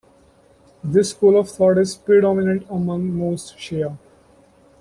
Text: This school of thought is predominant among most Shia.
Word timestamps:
This 0.83 1.11
school 1.11 1.39
of 1.39 1.47
thought 1.47 1.77
is 1.77 1.95
predominant 1.95 2.65
among 2.71 3.15
most 3.15 3.55
Shia. 3.57 3.99